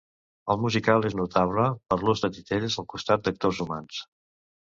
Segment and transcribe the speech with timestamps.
[0.53, 4.01] El musical és notable per l'ús de titelles al costat d'actors humans.